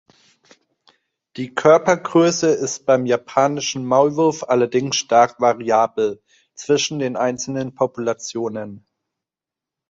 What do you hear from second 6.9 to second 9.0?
den einzelnen Populationen.